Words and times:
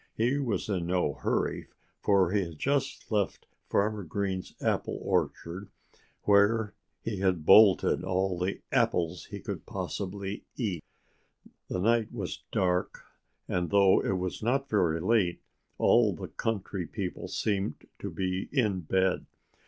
He 0.15 0.39
was 0.39 0.67
in 0.67 0.87
no 0.87 1.13
hurry, 1.13 1.67
for 1.99 2.31
he 2.31 2.43
had 2.43 2.57
just 2.57 3.11
left 3.11 3.45
Farmer 3.69 4.03
Green's 4.03 4.55
apple 4.59 4.97
orchard, 4.99 5.69
where 6.23 6.73
he 7.03 7.17
had 7.17 7.45
bolted 7.45 8.03
all 8.03 8.35
the 8.39 8.61
apples 8.71 9.25
he 9.25 9.39
could 9.39 9.67
possibly 9.67 10.43
eat. 10.55 10.83
The 11.69 11.77
night 11.77 12.11
was 12.11 12.41
dark 12.51 13.03
and 13.47 13.69
though 13.69 13.99
it 14.01 14.17
was 14.17 14.41
not 14.41 14.71
very 14.71 14.99
late, 14.99 15.39
all 15.77 16.15
the 16.15 16.29
country 16.29 16.87
people 16.87 17.27
seemed 17.27 17.85
to 17.99 18.09
be 18.09 18.49
in 18.51 18.79
bed. 18.79 19.27